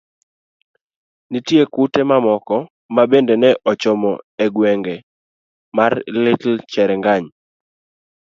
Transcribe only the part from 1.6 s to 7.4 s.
kute mamoko ma bende ne ochomo e gweng' mar Little Cherangany.